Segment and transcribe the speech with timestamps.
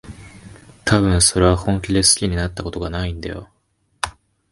[0.83, 3.49] たぶん、それは本気で好きになったことがないんだよ。